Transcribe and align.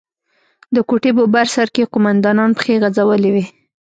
د 0.75 0.77
کوټې 0.89 1.11
په 1.17 1.23
بر 1.33 1.47
سر 1.55 1.67
کښې 1.75 1.85
قومندان 1.93 2.39
پښې 2.57 2.73
غځولې 2.81 3.29
وې. 3.35 3.45